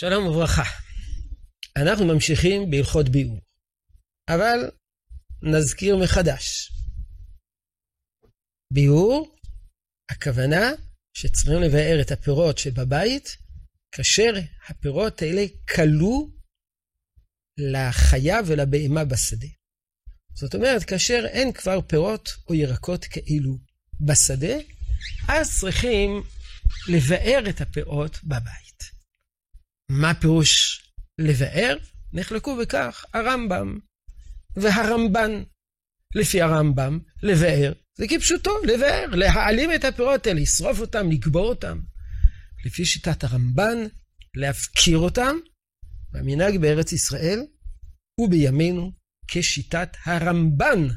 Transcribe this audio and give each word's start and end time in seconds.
שלום 0.00 0.26
וברכה. 0.26 0.62
אנחנו 1.76 2.06
ממשיכים 2.06 2.70
בהלכות 2.70 3.08
ביאור, 3.08 3.40
אבל 4.28 4.70
נזכיר 5.42 5.96
מחדש. 5.96 6.72
ביאור, 8.72 9.36
הכוונה 10.10 10.70
שצריכים 11.14 11.62
לבאר 11.62 11.98
את 12.00 12.10
הפירות 12.10 12.58
שבבית, 12.58 13.36
כאשר 13.92 14.32
הפירות 14.68 15.22
האלה 15.22 15.44
כלו 15.74 16.30
לחיה 17.58 18.36
ולבהמה 18.46 19.04
בשדה. 19.04 19.48
זאת 20.34 20.54
אומרת, 20.54 20.84
כאשר 20.84 21.24
אין 21.26 21.52
כבר 21.52 21.80
פירות 21.80 22.28
או 22.48 22.54
ירקות 22.54 23.04
כאלו 23.04 23.58
בשדה, 24.06 24.56
אז 25.28 25.60
צריכים 25.60 26.22
לבאר 26.88 27.50
את 27.50 27.60
הפירות 27.60 28.24
בבית. 28.24 28.97
מה 29.90 30.14
פירוש 30.14 30.82
לבאר? 31.18 31.76
נחלקו 32.12 32.56
בכך 32.56 33.04
הרמב"ם 33.14 33.78
והרמב"ן. 34.56 35.42
לפי 36.14 36.42
הרמב"ם, 36.42 36.98
לבאר 37.22 37.72
זה 37.98 38.04
כפשוטו, 38.08 38.50
לבאר, 38.64 39.06
להעלים 39.06 39.70
את 39.74 39.84
הפירות 39.84 40.26
האלה, 40.26 40.40
לשרוף 40.40 40.80
אותם, 40.80 41.10
לקבור 41.10 41.48
אותם. 41.48 41.80
לפי 42.64 42.84
שיטת 42.84 43.24
הרמב"ן, 43.24 43.76
להפקיר 44.36 44.98
אותם, 44.98 45.36
והמנהג 46.12 46.60
בארץ 46.60 46.92
ישראל 46.92 47.38
ובימינו 48.20 48.92
כשיטת 49.28 49.96
הרמב"ן, 50.04 50.88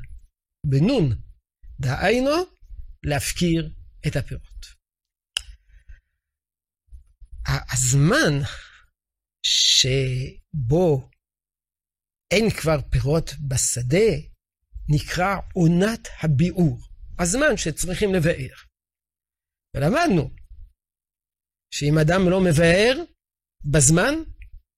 בנון, 0.66 1.22
דהיינו, 1.80 2.36
להפקיר 3.04 3.70
את 4.08 4.16
הפירות. 4.16 4.66
הזמן 7.48 8.34
שבו 9.44 11.10
אין 12.32 12.50
כבר 12.62 12.82
פירות 12.92 13.30
בשדה 13.48 14.12
נקרא 14.90 15.36
עונת 15.54 16.08
הביאור, 16.24 16.80
הזמן 17.20 17.58
שצריכים 17.58 18.10
לבאר. 18.14 18.56
ולמדנו 19.76 20.36
שאם 21.74 21.98
אדם 22.02 22.22
לא 22.30 22.40
מבאר 22.40 23.04
בזמן, 23.72 24.14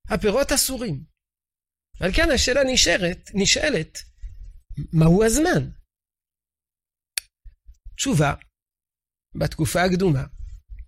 הפירות 0.09 0.52
אסורים. 0.55 1.03
ועל 2.00 2.11
כן 2.16 2.27
השאלה 2.36 2.61
נשארת, 2.73 3.30
נשאלת, 3.33 3.98
מהו 4.94 5.23
הזמן? 5.23 5.70
תשובה, 7.95 8.33
בתקופה 9.36 9.80
הקדומה, 9.83 10.25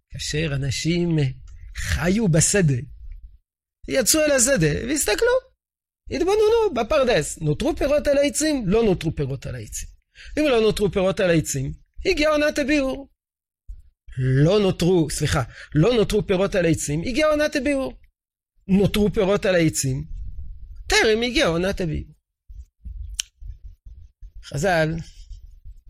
כאשר 0.09 0.55
אנשים 0.55 1.09
חיו 1.75 2.27
בשדה, 2.27 2.94
יצאו 3.87 4.21
אל 4.21 4.31
השדה 4.31 4.87
והסתכלו, 4.87 5.55
התבוננו 6.11 6.73
בפרדס, 6.75 7.39
נותרו 7.41 7.75
פירות 7.75 8.07
על 8.07 8.17
העצים? 8.17 8.67
לא 8.67 8.83
נותרו 8.83 9.15
פירות 9.15 9.45
על 9.45 9.55
העצים. 9.55 9.89
אם 10.39 10.43
לא 10.49 10.61
נותרו 10.61 10.91
פירות 10.91 11.19
על 11.19 11.29
העצים, 11.29 11.73
הגיעה 12.05 12.31
עונת 12.31 12.59
הביאור. 12.59 13.09
לא 14.17 14.59
נותרו, 14.59 15.09
סליחה, 15.09 15.43
לא 15.75 15.93
נותרו 15.93 16.27
פירות 16.27 16.55
על 16.55 16.65
העצים, 16.65 17.01
הגיעה 17.01 17.29
עונת 17.29 17.55
הביאור. 17.55 17.93
נותרו 18.67 19.13
פירות 19.13 19.45
על 19.45 19.55
העצים, 19.55 20.05
טרם 20.87 21.21
הגיעה 21.23 21.47
עונת 21.47 21.81
הביאור. 21.81 22.15
חז"ל 24.43 24.89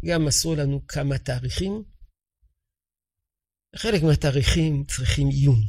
גם 0.05 0.25
מסרו 0.25 0.55
לנו 0.55 0.87
כמה 0.87 1.17
תאריכים. 1.17 1.83
חלק 3.75 4.03
מהתאריכים 4.03 4.83
צריכים 4.87 5.27
עיון. 5.27 5.59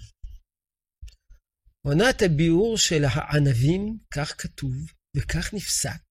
עונת 1.86 2.22
הביאור 2.24 2.78
של 2.78 3.02
הענבים, 3.04 3.98
כך 4.14 4.34
כתוב 4.42 4.74
וכך 5.16 5.54
נפסק, 5.54 6.04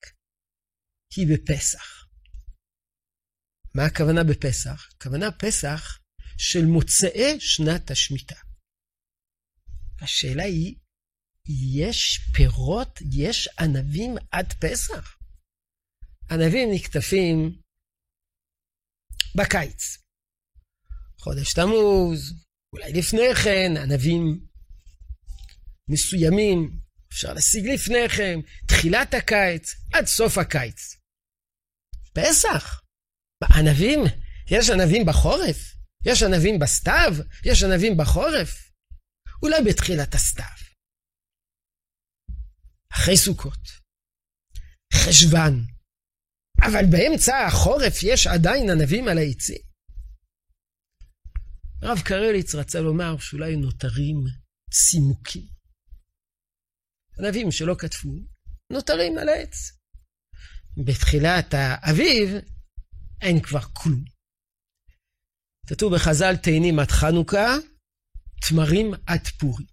היא 1.16 1.28
בפסח. 1.34 2.06
מה 3.76 3.86
הכוונה 3.86 4.24
בפסח? 4.24 4.90
הכוונה 4.96 5.32
פסח 5.32 6.00
של 6.38 6.66
מוצאי 6.66 7.40
שנת 7.40 7.92
השמיטה. 7.92 8.36
השאלה 10.02 10.44
היא, 10.44 10.76
יש 11.78 12.20
פירות, 12.36 13.00
יש 13.12 13.50
ענבים 13.60 14.12
עד 14.32 14.54
פסח? 14.54 15.18
ענבים 16.32 16.70
נקטפים 16.76 17.62
בקיץ. 19.36 19.98
חודש 21.20 21.54
תמוז, 21.54 22.34
אולי 22.74 22.94
לפני 22.94 23.36
כן, 23.44 23.78
ענבים 23.84 24.48
מסוימים, 25.90 26.80
אפשר 27.14 27.34
להשיג 27.34 27.66
לפני 27.74 28.10
כן, 28.18 28.40
תחילת 28.68 29.14
הקיץ, 29.14 29.76
עד 29.94 30.06
סוף 30.06 30.38
הקיץ. 30.38 30.96
פסח. 32.14 32.82
ענבים? 33.56 34.00
יש 34.52 34.70
ענבים 34.70 35.06
בחורף? 35.06 35.58
יש 36.06 36.24
ענבים 36.24 36.60
בסתיו? 36.60 37.14
יש 37.46 37.64
ענבים 37.64 37.98
בחורף? 37.98 38.72
אולי 39.44 39.58
בתחילת 39.70 40.16
הסתיו. 40.16 40.56
אחרי 42.94 43.18
סוכות, 43.18 43.60
חשוון, 44.94 45.66
אבל 46.62 46.86
באמצע 46.92 47.46
החורף 47.48 48.04
יש 48.04 48.28
עדיין 48.28 48.70
ענבים 48.70 49.08
על 49.08 49.18
העצים. 49.18 49.62
הרב 51.82 52.00
קרליץ 52.06 52.56
רצה 52.56 52.80
לומר 52.80 53.18
שאולי 53.20 53.56
נותרים 53.56 54.18
צימוקים. 54.72 55.55
ענבים 57.20 57.52
שלא 57.52 57.76
כתבו, 57.80 58.14
נותרים 58.74 59.18
על 59.18 59.30
העץ. 59.30 59.56
בתחילת 60.86 61.54
האביב 61.54 62.30
אין 63.22 63.42
כבר 63.44 63.62
כלום. 63.74 64.04
כתוב 65.70 65.94
בחז"ל 65.96 66.36
תאנים 66.44 66.80
עד 66.80 66.92
חנוכה, 66.92 67.48
תמרים 68.50 68.94
עד 69.08 69.28
פורים. 69.40 69.68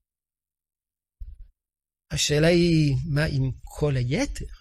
השאלה 2.13 2.47
היא, 2.47 2.95
מה 3.15 3.25
עם 3.25 3.51
כל 3.65 3.93
היתר? 3.97 4.53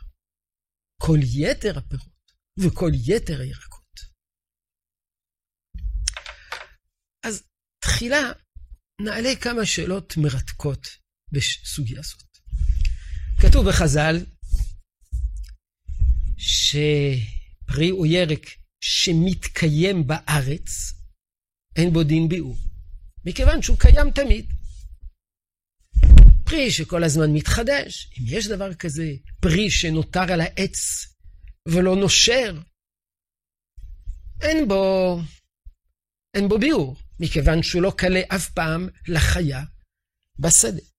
כל 1.01 1.19
יתר 1.23 1.77
הפירות 1.77 2.31
וכל 2.59 2.91
יתר 3.07 3.41
הירקות. 3.41 3.99
אז 7.25 7.43
תחילה 7.83 8.21
נעלה 9.05 9.29
כמה 9.43 9.65
שאלות 9.65 10.13
מרתקות 10.17 10.87
בסוגיה 11.31 12.01
זאת. 12.01 12.30
כתוב 13.41 13.69
בחז"ל 13.69 14.25
שפרי 16.37 17.89
הוא 17.89 18.05
ירק 18.05 18.45
שמתקיים 18.81 20.07
בארץ, 20.07 20.93
אין 21.75 21.93
בו 21.93 22.03
דין 22.03 22.29
ביאור, 22.29 22.55
מכיוון 23.25 23.61
שהוא 23.61 23.77
קיים 23.79 24.11
תמיד. 24.11 24.45
פרי 26.45 26.71
שכל 26.71 27.03
הזמן 27.03 27.33
מתחדש, 27.33 28.13
אם 28.19 28.25
יש 28.27 28.47
דבר 28.47 28.73
כזה, 28.73 29.13
פרי 29.39 29.71
שנותר 29.71 30.33
על 30.33 30.41
העץ 30.41 31.07
ולא 31.67 31.95
נושר, 31.95 32.61
אין 34.41 34.67
בו, 34.67 35.17
אין 36.33 36.49
בו 36.49 36.59
ביאור, 36.59 36.95
מכיוון 37.19 37.63
שהוא 37.63 37.81
לא 37.81 37.93
קלה 37.97 38.21
אף 38.35 38.49
פעם 38.49 38.89
לחיה 39.07 39.63
בשדה. 40.39 40.90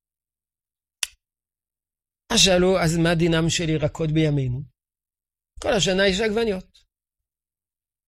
אז 2.33 2.41
שאלו, 2.41 2.81
אז 2.81 2.97
מה 2.97 3.15
דינם 3.15 3.51
של 3.51 3.69
ירקות 3.69 4.11
בימינו? 4.11 4.63
כל 5.63 5.73
השנה 5.73 6.07
יש 6.07 6.21
עגבניות. 6.21 6.79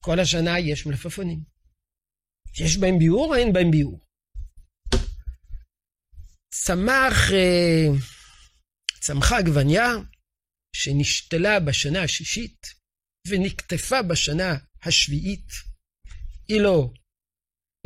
כל 0.05 0.21
השנה 0.21 0.59
יש 0.59 0.87
מלפפונים. 0.87 1.41
יש 2.61 2.77
בהם 2.77 2.99
ביאור 2.99 3.27
או 3.27 3.35
אין 3.35 3.53
בהם 3.53 3.71
ביאור? 3.71 4.01
צמח, 6.55 7.33
אה, 7.33 7.89
צמחה 9.01 9.39
עגבניה 9.39 9.89
שנשתלה 10.77 11.61
בשנה 11.61 12.03
השישית 12.03 12.67
ונקטפה 13.29 14.03
בשנה 14.03 14.57
השביעית. 14.83 15.49
היא 16.49 16.61
לא, 16.61 16.93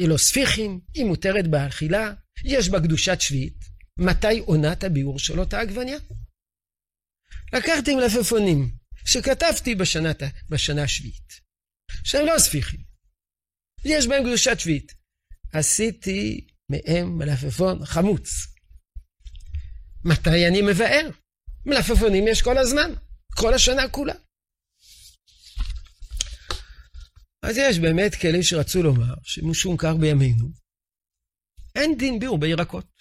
היא 0.01 0.09
לא 0.09 0.17
ספיחים, 0.17 0.81
היא 0.95 1.05
מותרת 1.05 1.47
באכילה, 1.51 2.15
יש 2.45 2.69
בה 2.69 2.81
קדושת 2.81 3.21
שביעית. 3.21 3.59
מתי 3.99 4.39
עונת 4.39 4.85
הביאור 4.85 5.19
של 5.19 5.41
אותה 5.41 5.61
עגבניה? 5.61 5.99
לקחתי 7.53 7.95
מלפפונים 7.95 8.71
שכתבתי 9.05 9.75
בשנה, 9.75 10.13
בשנה 10.49 10.83
השביעית, 10.83 11.41
שהם 12.05 12.27
לא 12.27 12.39
ספיחים, 12.39 12.81
יש 13.85 14.07
בהם 14.07 14.23
קדושת 14.23 14.61
שביעית. 14.61 14.99
עשיתי 15.53 16.47
מהם 16.71 17.19
מלפפון 17.19 17.85
חמוץ. 17.85 18.29
מתי 20.05 20.49
אני 20.49 20.63
מבאר? 20.63 21.11
מלפפונים 21.67 22.29
יש 22.29 22.43
כל 22.43 22.59
הזמן, 22.59 22.91
כל 23.35 23.55
השנה 23.55 23.89
כולה. 23.89 24.15
אז 27.43 27.57
יש 27.57 27.79
באמת 27.79 28.15
כאלה 28.15 28.43
שרצו 28.43 28.83
לומר 28.83 29.15
שמשום 29.23 29.77
כך 29.77 29.93
בימינו 30.01 30.49
אין 31.75 31.99
דין 31.99 32.19
ביאור 32.19 32.39
בירקות. 32.39 32.98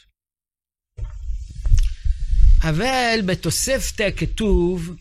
אבל 2.63 3.19
בתוספתא 3.27 4.09
כתוב 4.17 4.95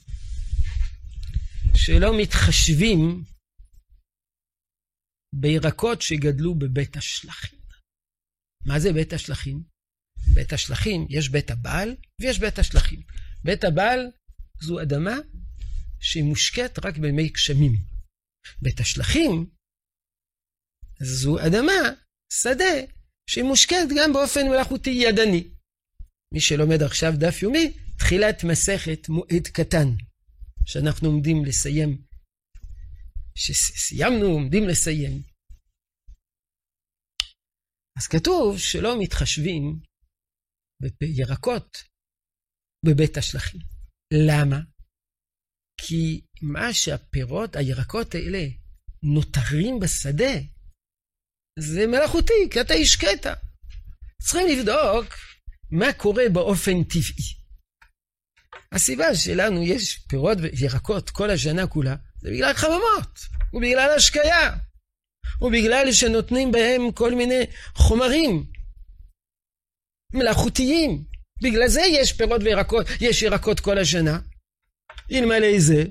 שלא 1.74 2.20
מתחשבים 2.20 3.24
בירקות 5.34 6.02
שגדלו 6.02 6.54
בבית 6.54 6.96
השלכים. 6.96 7.58
מה 8.66 8.80
זה 8.80 8.92
בית 8.92 9.12
השלכים? 9.12 9.62
בית 10.34 10.52
השלכים, 10.52 11.06
יש 11.10 11.28
בית 11.28 11.50
הבעל 11.50 11.96
ויש 12.20 12.38
בית 12.38 12.58
השלכים. 12.58 13.02
בית 13.44 13.64
הבעל 13.64 14.10
זו 14.60 14.82
אדמה 14.82 15.16
שהיא 16.00 16.24
מושקית 16.24 16.78
רק 16.84 16.98
בימי 16.98 17.28
גשמים. 17.28 17.72
בית 18.62 18.80
השלכים 18.80 19.50
זו 21.00 21.38
אדמה, 21.46 21.90
שדה, 22.32 22.74
שהיא 23.30 23.44
מושקית 23.44 23.88
גם 23.98 24.12
באופן 24.12 24.40
מלאכותי 24.48 24.90
ידני. 24.90 25.55
מי 26.36 26.40
שלומד 26.40 26.82
עכשיו 26.82 27.12
דף 27.20 27.42
יומי, 27.42 27.66
תחילת 27.98 28.44
מסכת 28.44 29.08
מועד 29.08 29.46
קטן, 29.52 29.88
שאנחנו 30.66 31.08
עומדים 31.08 31.44
לסיים, 31.44 32.02
שסיימנו, 33.34 34.26
עומדים 34.26 34.68
לסיים. 34.68 35.22
אז 37.98 38.06
כתוב 38.06 38.58
שלא 38.58 39.02
מתחשבים 39.02 39.62
בירקות 41.00 41.76
בבית 42.86 43.16
השלכים. 43.16 43.60
למה? 44.28 44.60
כי 45.80 46.20
מה 46.42 46.74
שהפירות, 46.74 47.56
הירקות 47.56 48.14
האלה, 48.14 48.44
נותרים 49.02 49.80
בשדה, 49.82 50.34
זה 51.58 51.86
מלאכותי, 51.86 52.40
כי 52.50 52.60
אתה 52.60 52.74
קטע. 53.00 53.34
צריכים 54.22 54.46
לבדוק 54.52 55.14
מה 55.70 55.92
קורה 55.92 56.24
באופן 56.32 56.84
טבעי. 56.84 57.36
הסיבה 58.72 59.14
שלנו 59.14 59.62
יש 59.62 59.98
פירות 60.08 60.38
וירקות 60.40 61.10
כל 61.10 61.30
השנה 61.30 61.66
כולה, 61.66 61.96
זה 62.20 62.30
בגלל 62.30 62.52
חממות, 62.54 63.20
ובגלל 63.52 63.90
השקיה, 63.96 64.56
ובגלל 65.40 65.92
שנותנים 65.92 66.52
בהם 66.52 66.92
כל 66.92 67.14
מיני 67.14 67.44
חומרים 67.74 68.44
מלאכותיים. 70.14 71.04
בגלל 71.42 71.68
זה 71.68 71.80
יש 71.80 72.12
פירות 72.12 72.40
וירקות, 72.44 72.86
יש 73.00 73.22
ירקות 73.22 73.60
כל 73.60 73.78
השנה. 73.78 74.18
אלמלא 75.12 75.58
זה, 75.58 75.84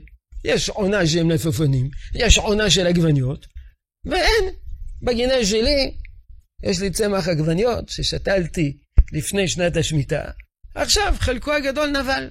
יש 0.45 0.69
עונה 0.69 1.07
של 1.07 1.23
מלפפונים, 1.23 1.89
יש 2.15 2.37
עונה 2.37 2.69
של 2.69 2.87
עגבניות, 2.87 3.47
ואין. 4.05 4.53
בגינה 5.01 5.45
שלי, 5.45 5.97
יש 6.63 6.79
לי 6.81 6.91
צמח 6.91 7.27
עגבניות 7.27 7.89
ששתלתי 7.89 8.77
לפני 9.11 9.47
שנת 9.47 9.77
השמיטה, 9.77 10.31
עכשיו 10.75 11.15
חלקו 11.19 11.53
הגדול 11.53 11.89
נבל. 11.89 12.29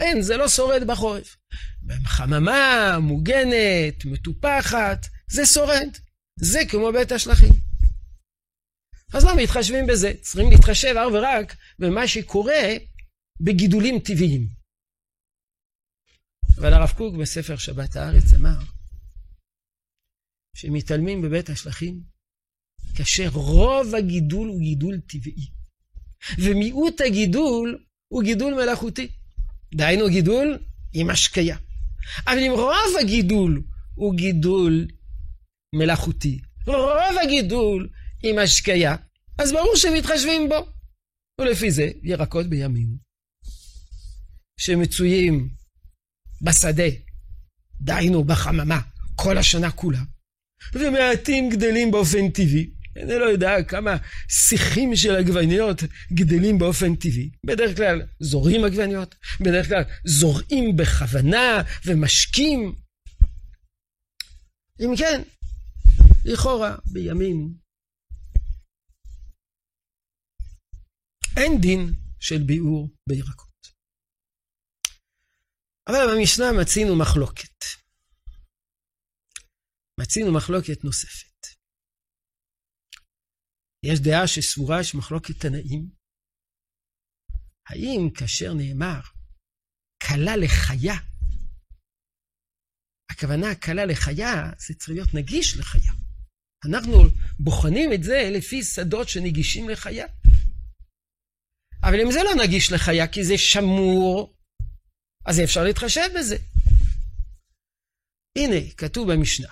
אין, 0.00 0.22
זה 0.22 0.36
לא 0.36 0.48
שורד 0.48 0.86
בחורף. 0.86 1.36
חממה, 2.04 2.98
מוגנת, 3.00 4.04
מטופחת, 4.04 5.06
זה 5.30 5.46
שורד. 5.46 5.88
זה 6.40 6.58
כמו 6.70 6.92
בית 6.92 7.12
השלכים. 7.12 7.52
אז 9.14 9.24
למה 9.24 9.42
מתחשבים 9.42 9.86
בזה? 9.86 10.12
צריכים 10.20 10.50
להתחשב 10.50 10.94
אך 10.96 11.12
ורק 11.12 11.56
במה 11.78 12.08
שקורה 12.08 12.62
בגידולים 13.40 13.98
טבעיים. 13.98 14.48
אבל 16.58 16.72
הרב 16.74 16.90
קוק 16.96 17.14
בספר 17.20 17.56
שבת 17.56 17.96
הארץ 17.96 18.34
אמר 18.36 18.58
שמתעלמים 20.56 21.22
בבית 21.22 21.48
השלכים 21.48 22.02
כאשר 23.00 23.28
רוב 23.32 23.94
הגידול 23.94 24.48
הוא 24.48 24.60
גידול 24.60 25.00
טבעי, 25.00 25.46
ומיעוט 26.38 27.00
הגידול 27.00 27.84
הוא 28.12 28.22
גידול 28.22 28.54
מלאכותי. 28.54 29.08
דהיינו 29.74 30.08
גידול 30.08 30.58
עם 30.92 31.10
השקיה. 31.10 31.56
אבל 32.26 32.38
אם 32.38 32.52
רוב 32.52 32.96
הגידול 33.00 33.62
הוא 33.94 34.14
גידול 34.14 34.86
מלאכותי, 35.74 36.40
רוב 36.66 37.18
הגידול 37.22 37.88
עם 38.22 38.38
השקיה, 38.38 38.96
אז 39.38 39.52
ברור 39.52 39.76
שמתחשבים 39.76 40.48
בו. 40.48 40.66
ולפי 41.40 41.70
זה, 41.70 41.90
ירקות 42.02 42.46
בימים 42.46 42.96
שמצויים 44.60 45.48
בשדה, 46.42 46.88
דהיינו 47.80 48.24
בחממה, 48.24 48.80
כל 49.16 49.38
השנה 49.38 49.70
כולה, 49.70 50.02
ומעטים 50.74 51.50
גדלים 51.50 51.90
באופן 51.90 52.30
טבעי. 52.30 52.79
אני 52.96 53.18
לא 53.18 53.24
יודע 53.24 53.62
כמה 53.68 53.96
שיחים 54.28 54.96
של 54.96 55.16
עגבניות 55.16 55.76
גדלים 56.12 56.58
באופן 56.58 56.96
טבעי. 56.96 57.30
בדרך 57.46 57.76
כלל 57.76 58.02
זורים 58.20 58.64
עגבניות, 58.64 59.14
בדרך 59.40 59.68
כלל 59.68 59.82
זורעים 60.04 60.76
בכוונה 60.76 61.62
ומשקים. 61.86 62.74
אם 64.80 64.96
כן, 64.98 65.22
לכאורה 66.24 66.76
בימים 66.92 67.54
אין 71.36 71.60
דין 71.60 71.92
של 72.20 72.42
ביעור 72.46 72.88
בירקות. 73.08 73.50
אבל 75.88 75.98
במשנה 76.14 76.52
מצינו 76.60 76.96
מחלוקת. 76.96 77.64
מצינו 80.00 80.32
מחלוקת 80.32 80.84
נוספת. 80.84 81.29
יש 83.82 84.00
דעה 84.00 84.26
שסבורה 84.26 84.80
יש 84.80 84.94
מחלוקת 84.94 85.40
תנאים. 85.40 85.90
האם 87.68 88.10
כאשר 88.14 88.54
נאמר 88.54 89.00
כלה 90.08 90.36
לחיה, 90.36 90.94
הכוונה 93.10 93.54
כלה 93.54 93.84
לחיה, 93.84 94.50
זה 94.58 94.74
צריך 94.74 94.88
להיות 94.88 95.14
נגיש 95.14 95.56
לחיה. 95.56 95.92
אנחנו 96.66 96.92
בוחנים 97.38 97.92
את 97.92 98.02
זה 98.02 98.30
לפי 98.36 98.62
שדות 98.62 99.08
שנגישים 99.08 99.68
לחיה. 99.68 100.06
אבל 101.82 102.00
אם 102.04 102.12
זה 102.12 102.18
לא 102.24 102.44
נגיש 102.44 102.72
לחיה 102.72 103.08
כי 103.12 103.24
זה 103.24 103.38
שמור, 103.38 104.36
אז 105.26 105.40
אפשר 105.44 105.64
להתחשב 105.64 106.08
בזה. 106.18 106.36
הנה, 108.38 108.70
כתוב 108.76 109.12
במשנה, 109.12 109.48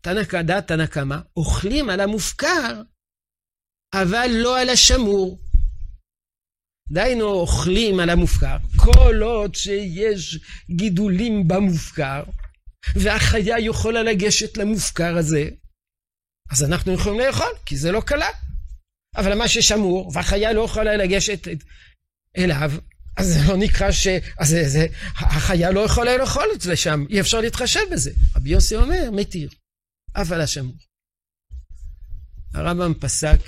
תנא 0.00 0.42
דעת 0.42 0.68
תנא 0.68 0.86
קמא, 0.86 1.16
אוכלים 1.36 1.90
על 1.90 2.00
המופקר, 2.00 2.82
אבל 4.02 4.30
לא 4.32 4.60
על 4.60 4.68
השמור. 4.68 5.38
דהיינו, 6.88 7.24
אוכלים 7.24 8.00
על 8.00 8.10
המופקר, 8.10 8.56
כל 8.76 9.22
עוד 9.22 9.54
שיש 9.54 10.38
גידולים 10.70 11.48
במופקר, 11.48 12.22
והחיה 12.94 13.58
יכולה 13.58 14.02
לגשת 14.02 14.56
למופקר 14.56 15.16
הזה, 15.16 15.48
אז 16.50 16.64
אנחנו 16.64 16.92
יכולים 16.92 17.20
לאכול, 17.20 17.52
כי 17.66 17.76
זה 17.76 17.92
לא 17.92 18.00
קלה. 18.00 18.28
אבל 19.16 19.34
מה 19.38 19.48
ששמור, 19.48 20.10
והחיה 20.14 20.52
לא 20.52 20.64
יכולה 20.64 20.96
לגשת 20.96 21.48
אליו, 22.36 22.72
אז 23.16 23.26
זה 23.26 23.40
לא 23.48 23.56
נקרא 23.56 23.92
ש... 23.92 24.06
אז 24.38 24.48
זה, 24.48 24.68
זה, 24.68 24.86
החיה 25.16 25.70
לא 25.70 25.80
יכולה 25.80 26.16
לאכול 26.16 26.46
את 26.54 26.60
זה 26.60 26.76
שם, 26.76 27.04
אי 27.10 27.20
אפשר 27.20 27.40
להתחשב 27.40 27.80
בזה. 27.92 28.10
רבי 28.36 28.50
יוסי 28.50 28.76
אומר, 28.76 29.10
מתיר, 29.12 29.48
אף 30.12 30.32
על 30.32 30.40
השמור. 30.40 30.76
הרמב"ם 32.54 32.94
פסק 32.94 33.40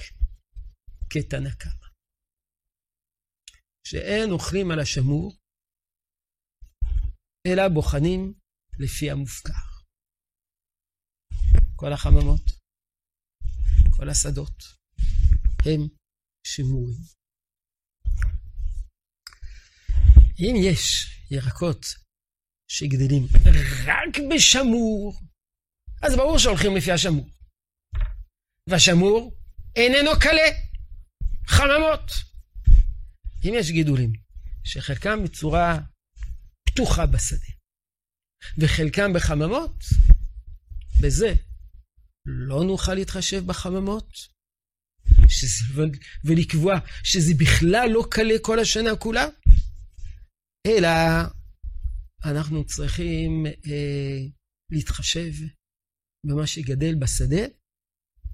כתנא 1.11 1.51
קמא, 1.51 1.89
שאין 3.87 4.31
אוכלים 4.31 4.71
על 4.71 4.81
השמור, 4.81 5.37
אלא 7.47 7.69
בוחנים 7.75 8.35
לפי 8.79 9.11
המופקר. 9.11 9.69
כל 11.77 11.93
החממות, 11.93 12.43
כל 13.97 14.09
השדות, 14.11 14.63
הם 15.67 15.81
שמורים. 16.47 17.19
אם 20.39 20.55
יש 20.65 21.07
ירקות 21.31 21.85
שגדלים 22.71 23.23
רק 23.87 24.15
בשמור, 24.31 25.21
אז 26.03 26.17
ברור 26.17 26.39
שהולכים 26.39 26.77
לפי 26.77 26.93
השמור. 26.93 27.29
והשמור 28.71 29.33
איננו 29.77 30.11
קלה. 30.21 30.68
חממות. 31.49 32.11
אם 33.45 33.53
יש 33.55 33.71
גידולים 33.71 34.13
שחלקם 34.65 35.25
בצורה 35.25 35.81
פתוחה 36.69 37.07
בשדה 37.07 37.53
וחלקם 38.59 39.13
בחממות, 39.15 39.85
בזה 41.01 41.35
לא 42.27 42.65
נוכל 42.65 42.95
להתחשב 42.95 43.47
בחממות 43.47 44.13
שזה, 45.29 45.89
ולקבוע 46.25 46.75
שזה 47.05 47.33
בכלל 47.39 47.89
לא 47.93 48.05
קלה 48.11 48.35
כל 48.43 48.59
השנה 48.59 48.97
כולה, 48.99 49.27
אלא 50.67 50.89
אנחנו 52.25 52.67
צריכים 52.67 53.47
אה, 53.47 54.19
להתחשב 54.73 55.33
במה 56.27 56.47
שגדל 56.47 56.95
בשדה, 56.95 57.43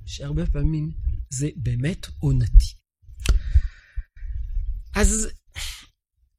שהרבה 0.07 0.47
פעמים 0.47 0.91
זה 1.31 1.49
באמת 1.57 2.07
עונתי. 2.19 2.84
אז 4.97 5.29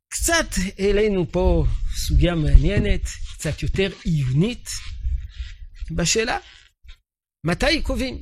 קצת 0.09 0.49
העלינו 0.79 1.31
פה 1.31 1.65
סוגיה 1.95 2.35
מעניינת, 2.35 3.01
קצת 3.37 3.63
יותר 3.63 3.89
עיונית, 4.03 4.69
בשאלה 5.95 6.37
מתי 7.45 7.81
קובעים. 7.83 8.21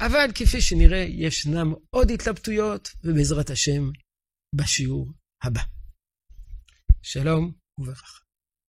אבל 0.00 0.30
כפי 0.34 0.60
שנראה, 0.60 1.06
ישנם 1.08 1.72
עוד 1.90 2.10
התלבטויות, 2.10 2.88
ובעזרת 3.04 3.50
השם, 3.50 3.90
בשיעור 4.54 5.12
הבא. 5.42 5.62
שלום 7.02 7.52
וברכה. 7.78 8.21